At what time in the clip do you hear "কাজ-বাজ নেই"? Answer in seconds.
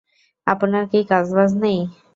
1.11-1.79